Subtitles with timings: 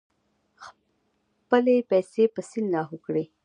[1.43, 3.23] خپلې پیسې په سیند لاهو کړې.